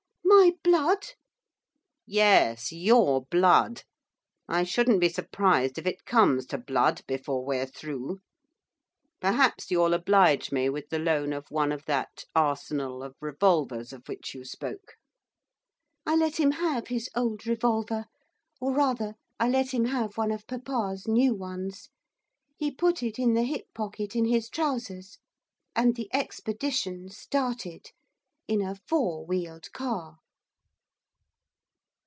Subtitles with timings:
[0.23, 1.07] 'My blood?'
[2.07, 3.83] 'Yes, your blood.
[4.47, 8.19] I shouldn't be surprised if it comes to blood before we're through.
[9.19, 14.07] Perhaps you'll oblige me with the loan of one of that arsenal of revolvers of
[14.07, 14.95] which you spoke.'
[16.07, 18.05] I let him have his old revolver,
[18.59, 21.89] or, rather, I let him have one of papa's new ones.
[22.57, 25.19] He put it in the hip pocket in his trousers.
[25.75, 27.91] And the expedition started,
[28.47, 30.15] in a four wheeled cab.